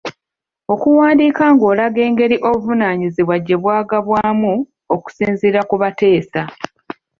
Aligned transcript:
Okuwandiika 0.73 1.43
ng’olaga 1.53 1.99
engeri 2.07 2.35
obuvunaanyizibwa 2.49 3.35
gye 3.45 3.57
bwagabwamu 3.61 4.53
okusinziira 4.95 5.59
ku 5.69 5.75
bateesa. 5.81 6.41